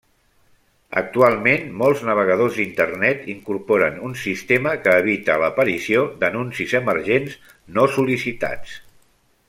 Actualment, 1.01 1.67
molts 1.81 2.01
navegadors 2.07 2.57
d'Internet 2.61 3.27
incorporen 3.33 4.01
un 4.09 4.17
sistema 4.23 4.73
que 4.87 4.97
evita 5.03 5.37
l'aparició 5.45 6.07
d'anuncis 6.25 6.75
emergents 6.83 7.37
no 7.77 7.89
sol·licitats. 7.99 8.79